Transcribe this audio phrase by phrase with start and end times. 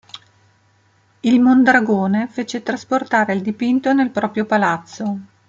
[1.19, 5.19] Il Mondragone fece trasportare il dipinto nel proprio palazzo.